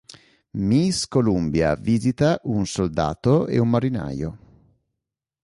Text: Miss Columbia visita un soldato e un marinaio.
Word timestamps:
Miss 0.57 1.07
Columbia 1.07 1.75
visita 1.75 2.41
un 2.45 2.65
soldato 2.65 3.45
e 3.45 3.59
un 3.59 3.69
marinaio. 3.69 4.37